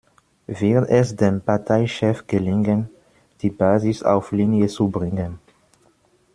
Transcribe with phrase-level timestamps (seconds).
[0.47, 2.89] Wird es dem Parteichef gelingen,
[3.43, 5.37] die Basis auf Linie zu bringen?